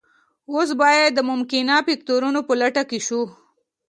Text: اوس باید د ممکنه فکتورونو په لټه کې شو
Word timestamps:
اوس 0.51 0.69
باید 0.81 1.11
د 1.15 1.19
ممکنه 1.29 1.75
فکتورونو 1.87 2.39
په 2.47 2.53
لټه 2.61 2.83
کې 2.89 2.99
شو 3.07 3.21